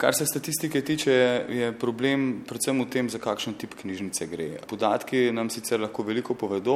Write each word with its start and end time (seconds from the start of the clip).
Kar 0.00 0.14
se 0.14 0.26
statistike 0.26 0.80
tiče, 0.84 1.12
je 1.48 1.70
problem 1.72 2.42
predvsem 2.44 2.82
v 2.82 2.84
tem, 2.92 3.06
za 3.08 3.16
kakšen 3.16 3.54
tip 3.56 3.72
knjižnice 3.80 4.26
gre. 4.28 4.48
Podatki 4.68 5.30
nam 5.32 5.48
sicer 5.48 5.80
lahko 5.80 6.02
veliko 6.04 6.34
povedo, 6.36 6.74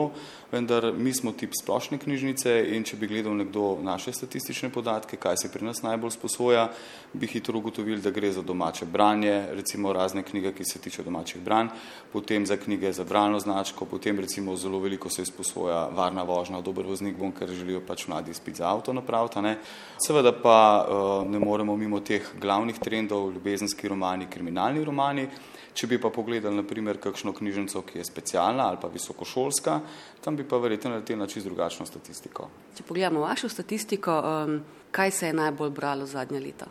vendar 0.48 0.86
mi 0.96 1.12
smo 1.12 1.34
tip 1.36 1.52
splošne 1.52 1.98
knjižnice 2.00 2.54
in 2.72 2.86
če 2.88 2.96
bi 2.96 3.10
gledal 3.10 3.36
nekdo 3.36 3.74
naše 3.84 4.14
statistične 4.16 4.70
podatke, 4.72 5.18
kaj 5.20 5.36
se 5.36 5.50
pri 5.52 5.68
nas 5.68 5.82
najbolj 5.84 6.14
sposoja, 6.14 6.70
bi 7.12 7.28
hitro 7.28 7.60
ugotovili, 7.60 8.00
da 8.00 8.08
gre 8.10 8.30
za 8.32 8.40
domače 8.40 8.88
branje, 8.88 9.34
recimo 9.52 9.92
razne 9.92 10.24
knjige, 10.24 10.54
ki 10.56 10.64
se 10.64 10.80
tiče 10.80 11.04
domačih 11.04 11.44
branj, 11.44 11.68
potem 12.14 12.48
za 12.48 12.56
knjige 12.56 12.94
za 12.96 13.04
bralno 13.04 13.36
značko, 13.36 13.84
potem 13.84 14.16
recimo 14.16 14.56
zelo 14.56 14.80
veliko 14.80 15.12
se 15.12 15.28
izposoja 15.28 15.90
varna 15.92 16.24
vožnja, 16.24 16.62
dober 16.64 16.88
voznik 16.88 17.20
bom, 17.20 17.36
ker 17.36 17.52
želijo 17.52 17.84
pač 17.84 18.08
mladi 18.08 18.32
spiti 18.34 18.64
za 18.64 18.72
avto 18.72 18.96
napraviti. 18.96 19.44
Ne. 19.44 19.58
Seveda 20.00 20.32
pa 20.32 20.56
uh, 20.88 21.28
ne 21.28 21.38
moremo 21.38 21.76
mimo 21.76 22.00
teh 22.00 22.24
glavnih 22.40 22.80
trendov, 22.80 23.09
trendov, 23.10 23.32
ljubezenski 23.32 23.88
romani, 23.88 24.26
kriminalni 24.30 24.84
romani. 24.84 25.28
Če 25.74 25.86
bi 25.86 25.98
pa 26.00 26.10
pogledali 26.10 26.56
naprimer 26.56 26.98
kakšno 26.98 27.32
knjižnico, 27.32 27.82
ki 27.82 27.98
je 27.98 28.04
specialna 28.04 28.66
ali 28.68 28.78
pa 28.80 28.88
visokošolska, 28.88 29.80
tam 30.20 30.36
bi 30.36 30.44
pa 30.44 30.58
verjetno 30.58 30.90
naleteli 30.90 31.18
na 31.18 31.26
čisto 31.26 31.48
drugačno 31.48 31.86
statistiko. 31.86 32.48
Če 32.76 32.82
pogledamo 32.82 33.20
vašo 33.20 33.48
statistiko, 33.48 34.18
um, 34.20 34.60
kaj 34.90 35.10
se 35.10 35.26
je 35.26 35.32
najbolj 35.32 35.70
bralo 35.70 36.06
zadnja 36.06 36.40
leta? 36.40 36.66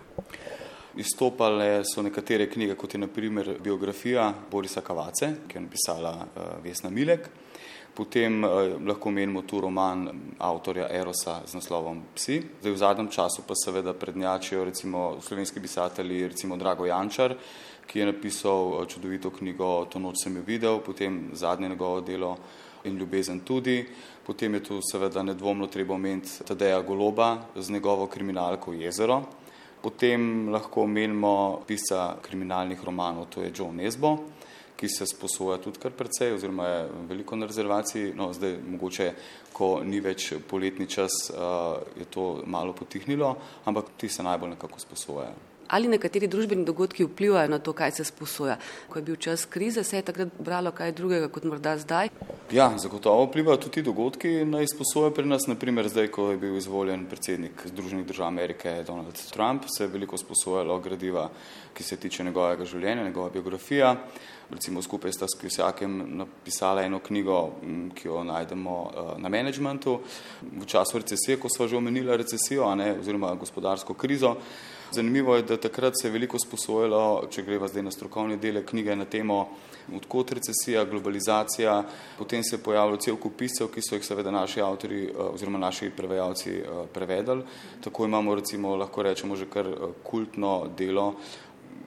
Izstopale 0.99 1.83
so 1.87 2.03
nekatere 2.03 2.49
knjige, 2.51 2.75
kot 2.75 2.93
je 2.93 2.99
naprimer 2.99 3.53
biografija 3.63 4.33
Borisa 4.51 4.81
Kavace, 4.81 5.31
ki 5.47 5.57
je 5.57 5.61
napisala 5.61 6.11
uh, 6.19 6.49
Vesna 6.63 6.89
Milek. 6.89 7.29
Potem 7.99 8.43
eh, 8.43 8.49
lahko 8.85 9.11
menimo 9.11 9.41
tu 9.41 9.59
roman 9.59 10.07
avtorja 10.39 10.87
Erosa 10.87 11.41
z 11.45 11.57
naslovom 11.57 12.03
Psi. 12.15 12.37
Zdaj 12.61 12.71
v 12.71 12.79
zadnjem 12.79 13.09
času 13.11 13.43
pa 13.47 13.57
seveda 13.59 13.93
prednjačijo 13.93 14.63
recimo 14.63 15.17
slovenski 15.21 15.59
pisatelji, 15.59 16.27
recimo 16.27 16.57
Drago 16.57 16.85
Jančar, 16.85 17.35
ki 17.87 17.99
je 17.99 18.05
napisal 18.05 18.79
eh, 18.79 18.87
čudovito 18.87 19.33
knjigo 19.35 19.85
To 19.91 19.99
noč 19.99 20.23
sem 20.23 20.35
jo 20.35 20.43
videl, 20.47 20.79
potem 20.79 21.29
zadnje 21.33 21.69
njegovo 21.69 22.01
delo 22.01 22.37
in 22.83 22.95
ljubezen 22.95 23.39
tudi. 23.39 23.83
Potem 24.25 24.53
je 24.53 24.63
tu 24.63 24.79
seveda 24.91 25.23
nedvomno 25.23 25.67
treba 25.67 25.93
omeniti 25.93 26.43
Tadeja 26.47 26.81
Goloba 26.81 27.37
z 27.55 27.71
njegovo 27.71 28.07
kriminalko 28.07 28.73
Jezero. 28.73 29.23
Potem 29.81 30.49
lahko 30.51 30.83
menimo 30.87 31.63
pisa 31.67 32.17
kriminalnih 32.21 32.83
romanov, 32.83 33.29
to 33.31 33.41
je 33.41 33.51
Joe 33.55 33.71
Nesbo 33.71 34.17
ki 34.79 34.87
se 34.87 35.05
sposoja 35.05 35.57
tudi 35.59 35.79
kar 35.79 35.91
precej, 35.91 36.33
oziroma 36.33 36.67
je 36.67 36.83
veliko 37.09 37.35
na 37.35 37.47
rezervaciji. 37.49 38.13
No, 38.15 38.31
zdaj, 38.33 38.55
mogoče, 38.63 39.11
ko 39.53 39.71
ni 39.83 39.99
več 39.99 40.31
poletni 40.47 40.87
čas, 40.87 41.17
je 41.99 42.07
to 42.13 42.29
malo 42.47 42.73
potihnilo, 42.73 43.33
ampak 43.67 43.91
ti 43.99 44.09
se 44.09 44.23
najbolj 44.23 44.55
nekako 44.55 44.79
sposojajo. 44.79 45.35
Ali 45.69 45.87
nekateri 45.87 46.27
družbeni 46.27 46.65
dogodki 46.65 47.05
vplivajo 47.05 47.49
na 47.53 47.59
to, 47.61 47.73
kaj 47.77 47.91
se 47.99 48.03
sposoja? 48.07 48.55
Ko 48.89 48.99
je 48.99 49.03
bil 49.05 49.15
čas 49.21 49.45
krize, 49.45 49.83
se 49.83 49.99
je 49.99 50.05
takrat 50.07 50.31
bralo 50.39 50.71
kaj 50.73 50.95
drugega 50.97 51.27
kot 51.29 51.45
morda 51.45 51.75
zdaj? 51.77 52.09
Ja, 52.51 52.71
zagotovo 52.77 53.27
vplivajo 53.27 53.57
tudi 53.57 53.77
ti 53.77 53.85
dogodki 53.85 54.31
na 54.49 54.63
izposojo 54.65 55.11
pri 55.13 55.29
nas. 55.29 55.45
Naprimer, 55.47 55.89
zdaj, 55.89 56.09
ko 56.15 56.31
je 56.31 56.39
bil 56.41 56.57
izvoljen 56.57 57.05
predsednik 57.05 57.61
Združenih 57.69 58.07
držav 58.07 58.27
Amerike 58.27 58.83
Donald 58.87 59.21
Trump, 59.29 59.69
se 59.77 59.83
je 59.83 59.93
veliko 59.93 60.17
sposojalo 60.17 60.79
gradiva, 60.79 61.29
ki 61.73 61.83
se 61.83 61.97
tiče 61.97 62.23
njegovega 62.23 62.65
življenja, 62.65 63.05
njegova 63.05 63.29
biografija 63.29 63.95
recimo 64.51 64.81
skupaj 64.81 65.11
sta 65.11 65.25
s 65.27 65.39
Kvisjakem 65.39 66.03
napisala 66.17 66.81
eno 66.81 66.99
knjigo, 66.99 67.51
ki 67.95 68.07
jo 68.07 68.23
najdemo 68.23 68.81
uh, 68.81 69.11
na 69.21 69.29
managementu. 69.29 69.99
V 70.41 70.65
času 70.65 70.97
recesije, 70.97 71.37
ko 71.39 71.49
smo 71.49 71.67
že 71.67 71.77
omenili 71.77 72.17
recesijo, 72.17 72.75
ne, 72.75 72.95
oziroma 72.99 73.35
gospodarsko 73.35 73.93
krizo, 73.93 74.35
zanimivo 74.91 75.35
je, 75.35 75.43
da 75.43 75.57
takrat 75.57 75.93
se 76.01 76.07
je 76.07 76.11
veliko 76.11 76.39
sposojalo, 76.39 77.27
če 77.31 77.43
greva 77.43 77.67
zdaj 77.67 77.83
na 77.83 77.91
strokovni 77.91 78.37
dele 78.37 78.65
knjige 78.65 78.95
na 78.95 79.05
temo 79.05 79.39
odkot 79.95 80.31
recesija, 80.31 80.85
globalizacija, 80.85 81.83
potem 82.17 82.43
se 82.43 82.55
je 82.55 82.63
pojavilo 82.63 82.97
cel 82.97 83.17
kup 83.17 83.37
piscev, 83.37 83.71
ki 83.73 83.81
so 83.81 83.97
jih 83.97 84.05
seveda 84.05 84.31
naši 84.31 84.61
avtori 84.61 85.07
uh, 85.09 85.33
oziroma 85.33 85.57
naši 85.57 85.89
prevajalci 85.89 86.55
uh, 86.61 86.85
prevedali. 86.93 87.43
Tako 87.81 88.05
imamo 88.05 88.35
recimo, 88.35 88.75
lahko 88.75 89.03
rečemo, 89.03 89.35
že 89.35 89.49
kar 89.49 89.69
kultno 90.03 90.69
delo 90.77 91.13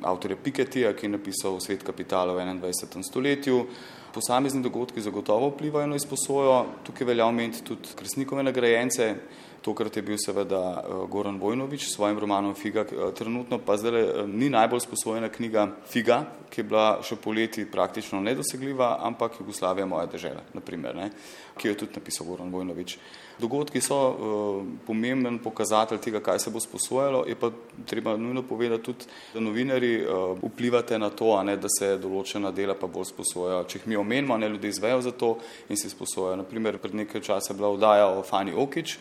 avtorja 0.02 0.36
Piketija, 0.36 0.92
ki 0.96 1.06
je 1.06 1.10
napisal 1.10 1.60
Svet 1.60 1.82
kapitala 1.86 2.34
v 2.34 2.42
21. 2.58 3.02
stoletju. 3.02 3.66
Posamezni 4.12 4.62
dogodki 4.62 5.00
zagotovo 5.00 5.48
vplivajo 5.48 5.86
na 5.86 5.96
izposojo. 5.96 6.66
Tukaj 6.84 7.06
velja 7.06 7.26
omeniti 7.26 7.64
tudi 7.64 7.94
Kresnikove 7.96 8.42
nagrajence, 8.42 9.14
Tokrat 9.62 9.96
je 9.96 10.02
bil 10.02 10.18
seveda 10.18 10.82
eh, 10.82 10.92
Goran 11.08 11.38
Vojnovič 11.38 11.86
s 11.86 11.94
svojim 11.94 12.18
romanom 12.18 12.54
Figa, 12.54 12.80
eh, 12.80 13.12
trenutno 13.14 13.58
pa 13.58 13.76
zdaj 13.76 14.00
eh, 14.00 14.26
ni 14.26 14.50
najbolj 14.50 14.80
sposojena 14.80 15.28
knjiga 15.28 15.68
Figa, 15.86 16.24
ki 16.50 16.60
je 16.60 16.64
bila 16.66 16.86
še 17.02 17.16
poleti 17.16 17.64
praktično 17.70 18.20
nedosegljiva, 18.20 18.96
ampak 19.06 19.38
Jugoslavija 19.40 19.86
moja 19.86 20.06
država, 20.10 20.42
naprimer, 20.54 20.96
ne, 20.96 21.10
ki 21.58 21.68
jo 21.68 21.72
je 21.72 21.78
tudi 21.84 22.00
napisal 22.00 22.26
Goran 22.26 22.50
Vojnovič. 22.52 22.96
Dogodki 23.40 23.80
so 23.80 23.96
uh, 23.96 24.66
pomemben 24.86 25.38
pokazatelj 25.42 25.98
tega, 26.04 26.20
kaj 26.20 26.42
se 26.44 26.50
bo 26.52 26.60
sposojalo, 26.60 27.24
je 27.26 27.34
pa 27.38 27.48
treba 27.88 28.12
nujno 28.20 28.42
povedati 28.46 28.84
tudi, 28.84 29.08
da 29.32 29.40
novinari 29.40 29.94
uh, 30.04 30.36
vplivate 30.42 30.98
na 31.00 31.08
to, 31.10 31.32
ne, 31.42 31.56
da 31.56 31.70
se 31.72 31.94
določena 32.02 32.52
dela 32.52 32.76
pa 32.78 32.86
bolj 32.86 33.08
sposojajo. 33.14 33.64
Če 33.64 33.80
jih 33.80 33.88
mi 33.88 33.98
omenimo, 34.02 34.36
ne 34.38 34.48
ljudi 34.52 34.68
izvejo 34.68 35.00
za 35.02 35.12
to 35.16 35.36
in 35.68 35.80
si 35.80 35.90
sposojajo. 35.90 36.42
Naprimer, 36.42 36.78
pred 36.78 36.94
nekaj 36.94 37.24
časa 37.24 37.52
je 37.52 37.58
bila 37.58 37.72
vdaja 37.74 38.08
o 38.12 38.22
Fani 38.22 38.52
Okič, 38.52 38.98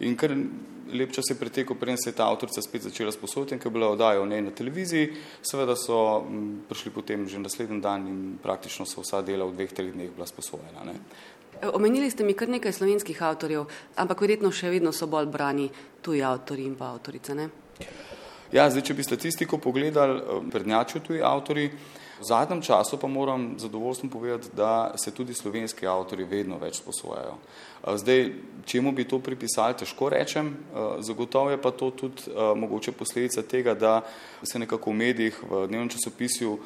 In 0.00 0.14
kar 0.16 0.30
lep 0.94 1.10
čas 1.12 1.26
je 1.30 1.34
pretekel, 1.36 1.76
preden 1.76 1.98
se 1.98 2.10
je 2.10 2.16
ta 2.16 2.28
avtorica 2.30 2.62
spet 2.62 2.82
začela 2.86 3.12
sposoditi 3.12 3.54
in 3.54 3.60
ker 3.60 3.66
je 3.66 3.74
bila 3.74 3.90
oddaja 3.90 4.20
o 4.22 4.26
njej 4.26 4.42
na 4.42 4.50
televiziji, 4.50 5.10
seveda 5.42 5.74
so 5.76 6.22
prišli 6.68 6.92
potem 6.94 7.26
že 7.28 7.38
naslednji 7.38 7.80
dan 7.80 8.06
in 8.08 8.38
praktično 8.42 8.86
so 8.86 9.02
vsa 9.02 9.22
dela 9.22 9.46
v 9.46 9.56
dveh, 9.56 9.72
treh 9.74 9.90
dneh 9.92 10.10
bila 10.14 10.26
sposojena. 10.26 10.86
Ne. 10.86 10.94
Omenili 11.74 12.10
ste 12.10 12.24
mi 12.24 12.34
kar 12.38 12.48
nekaj 12.48 12.72
slovenskih 12.72 13.22
avtorjev, 13.22 13.66
ampak 13.96 14.20
verjetno 14.22 14.52
še 14.54 14.70
vedno 14.70 14.92
so 14.94 15.10
bolj 15.10 15.26
brani 15.26 15.66
tuji 16.02 16.22
avtori 16.22 16.64
in 16.64 16.76
pa 16.78 16.92
avtorice, 16.94 17.34
ne? 17.34 17.48
Ja, 18.52 18.70
zdaj, 18.70 18.86
če 18.86 18.94
bi 18.94 19.04
statistiko 19.04 19.58
pogledali, 19.58 20.22
prednjačijo 20.50 21.02
tuji 21.02 21.20
avtori, 21.20 21.66
V 22.18 22.24
zadnjem 22.26 22.62
času 22.62 22.98
pa 22.98 23.06
moram 23.06 23.54
zadovoljstvom 23.58 24.10
povedati, 24.10 24.48
da 24.56 24.94
se 24.96 25.10
tudi 25.14 25.34
slovenski 25.34 25.86
avtori 25.86 26.24
vedno 26.24 26.58
več 26.58 26.80
sposojajo. 26.82 27.36
Zdaj, 27.94 28.32
čemu 28.66 28.92
bi 28.92 29.04
to 29.08 29.20
pripisali, 29.22 29.76
težko 29.78 30.08
rečem, 30.10 30.50
zagotovo 30.98 31.50
je 31.50 31.60
pa 31.62 31.70
to 31.70 31.90
tudi 31.90 32.26
mogoče 32.34 32.92
posledica 32.92 33.42
tega, 33.42 33.74
da 33.74 34.00
se 34.42 34.58
nekako 34.58 34.90
v 34.90 34.94
medijih, 34.94 35.38
v 35.50 35.66
dnevnem 35.68 35.92
časopisju 35.94 36.58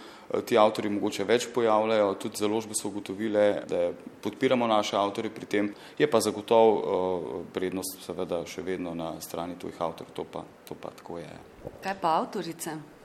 ti 0.48 0.56
avtori 0.58 0.88
mogoče 0.88 1.24
več 1.28 1.46
pojavljajo, 1.52 2.14
tudi 2.14 2.40
založbe 2.40 2.74
so 2.74 2.88
ugotovile, 2.88 3.44
da 3.68 3.90
podpiramo 4.24 4.66
naše 4.66 4.96
avtori 4.96 5.30
pri 5.30 5.46
tem, 5.46 5.68
je 5.98 6.08
pa 6.10 6.20
zagotovo 6.20 7.44
prednost 7.52 8.00
seveda 8.06 8.40
še 8.48 8.64
vedno 8.64 8.94
na 8.96 9.12
strani 9.20 9.60
tujih 9.60 9.76
avtorjev, 9.76 10.16
to 10.16 10.24
pa, 10.24 10.46
to 10.64 10.74
pa 10.80 10.96
tako 10.96 11.20
je. 11.20 11.30
Kaj 11.84 12.00
pa 12.00 12.16
avtorice? 12.22 13.01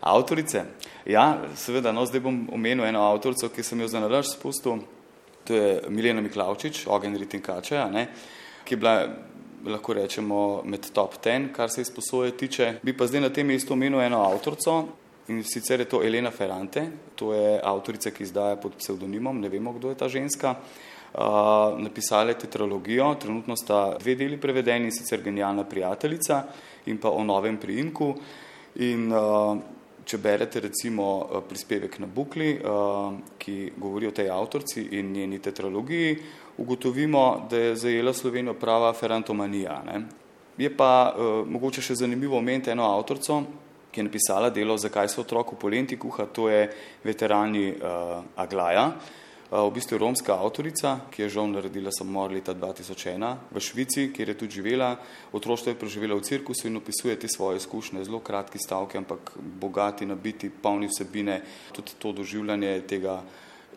Avtorice. 0.00 0.64
Ja, 1.06 1.38
seveda, 1.56 1.92
no, 1.92 2.04
zdaj 2.06 2.20
bom 2.20 2.44
omenil 2.52 2.86
eno 2.86 3.02
avtorico, 3.08 3.48
ki 3.48 3.64
sem 3.64 3.80
jo 3.80 3.88
za 3.88 4.00
nalaž 4.00 4.32
spustil. 4.34 4.82
To 5.48 5.54
je 5.56 5.80
Milena 5.88 6.20
Miklavčič, 6.20 6.84
Ogen 6.86 7.16
Ritin 7.16 7.42
Kačeja, 7.42 7.86
ne, 7.90 8.06
ki 8.64 8.74
je 8.74 8.78
bila, 8.78 8.94
lahko 9.66 9.96
rečemo, 9.96 10.62
med 10.68 10.90
top 10.94 11.16
ten, 11.24 11.48
kar 11.52 11.72
se 11.72 11.82
izposoje 11.82 12.36
tiče. 12.36 12.74
Bi 12.82 12.92
pa 12.92 13.08
zdaj 13.08 13.24
na 13.24 13.30
tem 13.34 13.48
mestu 13.48 13.72
omenil 13.74 14.00
eno 14.04 14.20
avtorico 14.26 14.82
in 15.28 15.42
sicer 15.44 15.80
je 15.80 15.88
to 15.88 16.02
Elena 16.04 16.30
Ferrante. 16.30 16.84
To 17.16 17.32
je 17.34 17.56
avtorica, 17.64 18.12
ki 18.12 18.24
izdaja 18.24 18.56
pod 18.60 18.76
psevdonimom, 18.78 19.40
ne 19.40 19.48
vemo, 19.48 19.72
kdo 19.76 19.90
je 19.92 19.98
ta 19.98 20.08
ženska. 20.08 20.54
Uh, 21.08 21.78
napisala 21.80 22.34
je 22.34 22.38
tetralogijo, 22.44 23.14
trenutno 23.20 23.56
sta 23.56 23.96
dve 23.96 24.14
deli 24.14 24.36
prevedeni, 24.36 24.92
sicer 24.92 25.22
genialna 25.24 25.64
prijateljica 25.64 26.42
in 26.86 26.98
pa 27.00 27.08
o 27.08 27.24
novem 27.24 27.56
priimku. 27.56 28.12
In 28.84 29.10
uh, 29.10 29.58
če 30.06 30.20
berete 30.22 30.60
recimo 30.62 31.06
uh, 31.18 31.42
prispevek 31.42 31.98
na 31.98 32.06
Bukli, 32.06 32.52
uh, 32.56 33.12
ki 33.38 33.72
govori 33.76 34.06
o 34.06 34.14
tej 34.14 34.30
avtorci 34.30 34.86
in 34.98 35.12
njeni 35.12 35.40
tetralogiji, 35.42 36.16
ugotovimo, 36.58 37.46
da 37.50 37.56
je 37.58 37.76
zajela 37.76 38.14
Slovenijo 38.14 38.54
prava 38.54 38.92
ferantomanija. 38.92 39.82
Ne? 39.86 40.02
Je 40.58 40.70
pa 40.70 41.10
uh, 41.10 41.42
mogoče 41.46 41.82
še 41.82 41.98
zanimivo 42.04 42.38
omeniti 42.38 42.70
eno 42.70 42.86
avtorco, 42.86 43.42
ki 43.90 44.00
je 44.00 44.06
napisala 44.06 44.50
delo 44.50 44.76
Zakaj 44.78 45.08
se 45.08 45.20
otroku 45.20 45.56
polenti 45.56 45.96
kuha, 45.98 46.28
to 46.32 46.48
je 46.48 46.68
veterani 47.04 47.72
uh, 47.72 48.20
Aglaja, 48.36 48.86
uh, 48.92 49.27
v 49.50 49.70
bistvu 49.72 49.96
romska 49.98 50.36
avtorica, 50.36 51.08
ki 51.08 51.22
je 51.24 51.28
žal 51.32 51.48
naredila 51.48 51.88
samomor 51.88 52.32
leta 52.36 52.52
2001 52.52 53.48
v 53.48 53.60
Švici, 53.60 54.10
kjer 54.12 54.28
je 54.28 54.36
tudi 54.36 54.60
živela. 54.60 54.92
Otroštvo 55.32 55.72
je 55.72 55.78
preživela 55.80 56.20
v 56.20 56.24
cirkusu 56.24 56.68
in 56.68 56.76
opisuje 56.76 57.16
te 57.16 57.28
svoje 57.32 57.56
izkušnje, 57.56 58.04
zelo 58.04 58.20
kratki 58.20 58.60
stavke, 58.60 59.00
ampak 59.00 59.32
bogati, 59.40 60.06
nabiti, 60.06 60.52
polni 60.52 60.92
vsebine, 60.92 61.40
tudi 61.72 61.96
to 61.96 62.12
doživljanje 62.12 62.84
tega 62.84 63.22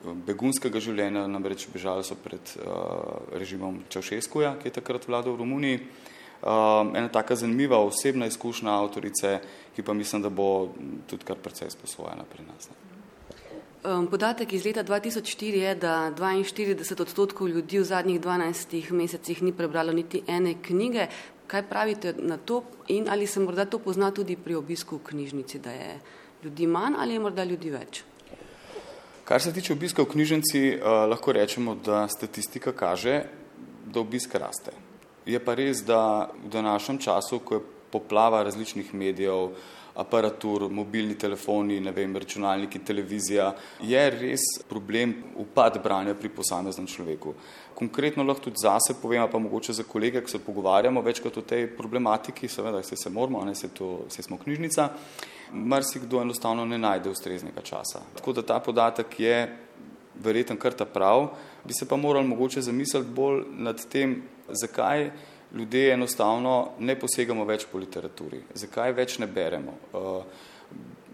begunskega 0.04 0.82
življenja, 0.82 1.24
namreč 1.30 1.68
bežali 1.72 2.04
so 2.04 2.18
pred 2.20 2.42
uh, 2.60 3.32
režimom 3.38 3.86
Čaušeskuja, 3.88 4.58
ki 4.60 4.68
je 4.68 4.78
takrat 4.82 5.08
vladal 5.08 5.38
v 5.38 5.46
Romuniji. 5.46 5.84
Um, 6.42 6.96
ena 6.98 7.08
taka 7.08 7.38
zanimiva 7.38 7.78
osebna 7.86 8.26
izkušnja 8.28 8.74
avtorice, 8.82 9.38
ki 9.76 9.86
pa 9.86 9.94
mislim, 9.94 10.26
da 10.26 10.34
bo 10.34 10.74
tudi 11.08 11.24
kar 11.24 11.38
precej 11.38 11.70
sposojena 11.70 12.26
pri 12.26 12.50
nas. 12.50 12.74
Ne. 12.74 13.01
Um, 13.82 14.06
podatek 14.08 14.54
iz 14.54 14.66
leta 14.66 14.84
2004 14.84 15.44
je, 15.58 15.76
da 15.76 16.12
42 16.14 17.02
odstotkov 17.02 17.50
ljudi 17.50 17.80
v 17.80 17.84
zadnjih 17.84 18.22
12 18.22 18.92
mesecih 18.92 19.42
ni 19.42 19.54
prebralo 19.54 19.92
niti 19.92 20.22
ene 20.28 20.54
knjige. 20.62 21.08
Kaj 21.48 21.64
pravite 21.70 22.14
na 22.18 22.38
to 22.38 22.62
in 22.88 23.10
ali 23.10 23.28
se 23.28 23.40
morda 23.40 23.66
to 23.66 23.80
pozna 23.80 24.12
tudi 24.12 24.36
pri 24.36 24.56
obisku 24.56 24.98
v 24.98 25.08
knjižnici, 25.10 25.60
da 25.60 25.72
je 25.72 26.00
ljudi 26.44 26.68
manj 26.68 26.94
ali 27.00 27.14
je 27.14 27.20
morda 27.20 27.44
ljudi 27.44 27.70
več? 27.70 28.04
Kar 29.26 29.42
se 29.42 29.54
tiče 29.54 29.74
obiska 29.74 30.02
v 30.02 30.12
knjižnici, 30.14 30.78
uh, 30.78 31.10
lahko 31.10 31.32
rečemo, 31.32 31.76
da 31.76 32.08
statistika 32.08 32.72
kaže, 32.72 33.24
da 33.86 34.00
obisk 34.00 34.36
raste. 34.36 34.72
Je 35.26 35.40
pa 35.40 35.58
res, 35.58 35.82
da 35.82 36.30
v 36.46 36.54
današnjem 36.54 36.98
času, 37.02 37.40
ko 37.40 37.56
je 37.56 37.66
poplava 37.92 38.44
različnih 38.44 38.94
medijev, 38.94 39.56
aparatur, 39.96 40.70
mobilni 40.72 41.16
telefoni, 41.16 41.80
vem, 41.92 42.16
računalniki, 42.16 42.80
televizija, 42.80 43.52
je 43.82 44.04
res 44.10 44.46
problem 44.70 45.16
upad 45.36 45.82
branja 45.84 46.16
pri 46.16 46.30
posameznem 46.30 46.88
človeku. 46.88 47.34
Konkretno 47.76 48.24
lahko 48.24 48.50
tudi 48.50 48.62
zase 48.62 48.96
povem, 49.02 49.24
pa 49.32 49.40
mogoče 49.40 49.74
za 49.74 49.84
kolege, 49.84 50.22
ki 50.22 50.32
se 50.32 50.40
pogovarjamo 50.40 51.02
večkrat 51.02 51.38
o 51.38 51.42
tej 51.42 51.68
problematiki, 51.78 52.48
seveda 52.48 52.84
se, 52.84 52.96
se 52.96 53.10
moramo, 53.10 53.44
ne 53.46 53.56
se, 53.56 53.70
to, 53.74 54.06
se 54.10 54.24
smo 54.24 54.38
knjižnica, 54.38 54.90
marsikdo 55.52 56.22
enostavno 56.22 56.66
ne 56.66 56.78
najde 56.78 57.10
ustreznega 57.10 57.62
časa. 57.62 58.04
Tako 58.16 58.34
da 58.34 58.42
ta 58.42 58.60
podatek 58.60 59.20
je 59.20 59.36
verjeten 60.24 60.58
kar 60.58 60.74
ta 60.74 60.86
prav, 60.86 61.32
bi 61.66 61.74
se 61.74 61.88
pa 61.88 61.96
morali 61.96 62.28
mogoče 62.28 62.62
zamisliti 62.62 63.10
bolj 63.16 63.44
nad 63.58 63.82
tem, 63.90 64.22
zakaj 64.48 65.10
ljudje 65.58 65.94
enostavno 65.94 66.72
ne 66.80 66.96
posegamo 67.00 67.46
več 67.46 67.66
po 67.72 67.80
literaturi, 67.82 68.42
zakaj 68.54 68.94
več 68.96 69.20
ne 69.20 69.28
beremo. 69.28 69.78
Uh, 69.94 70.24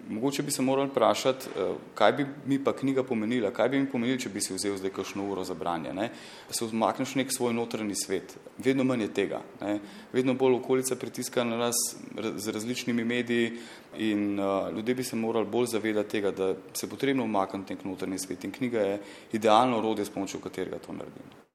mogoče 0.10 0.44
bi 0.44 0.52
se 0.52 0.62
morali 0.62 0.90
vprašati, 0.90 1.50
uh, 1.50 1.76
kaj 1.96 2.12
bi 2.14 2.26
mi 2.46 2.60
pa 2.64 2.74
knjiga 2.74 3.04
pomenila, 3.04 3.52
kaj 3.52 3.70
bi 3.70 3.80
mi 3.80 3.90
pomenila, 3.92 4.20
če 4.22 4.30
bi 4.30 4.42
si 4.42 4.54
vzel 4.54 4.78
zdaj 4.78 4.94
kakšno 4.96 5.26
uro 5.32 5.44
za 5.44 5.54
branje. 5.58 5.94
Ne? 5.94 6.10
Se 6.50 6.66
vzmakneš 6.66 7.16
nek 7.20 7.34
svoj 7.34 7.56
notranji 7.58 7.96
svet, 7.96 8.38
vedno 8.58 8.86
manj 8.88 9.08
je 9.08 9.10
tega. 9.22 9.42
Ne? 9.62 9.80
Vedno 10.14 10.38
bolj 10.38 10.60
okolica 10.60 10.96
pritiska 10.96 11.44
na 11.44 11.58
nas 11.58 11.82
z 12.36 12.54
različnimi 12.54 13.04
mediji 13.04 13.58
in 13.98 14.40
uh, 14.40 14.70
ljudje 14.76 14.96
bi 14.96 15.04
se 15.04 15.16
morali 15.16 15.50
bolj 15.50 15.74
zavedati 15.74 16.10
tega, 16.18 16.32
da 16.32 16.54
se 16.74 16.90
potrebno 16.90 17.24
umakniti 17.24 17.74
nek 17.74 17.84
notranji 17.86 18.20
svet 18.20 18.44
in 18.44 18.52
knjiga 18.52 18.80
je 18.80 19.02
idealno 19.34 19.78
orodje, 19.82 20.06
s 20.06 20.14
pomočjo 20.14 20.40
katerega 20.40 20.80
to 20.80 20.94
naredimo. 20.94 21.38